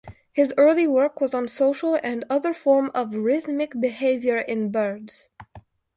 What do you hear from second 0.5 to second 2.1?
early work was on social